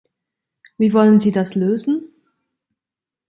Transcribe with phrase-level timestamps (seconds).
[0.79, 2.09] Wie wollen Sie das lösen?